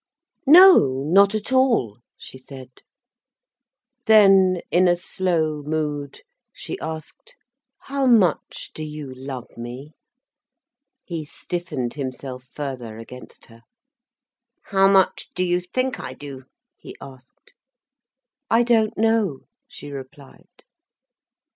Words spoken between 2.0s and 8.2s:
she said. Then, in a slow mood, she asked: "How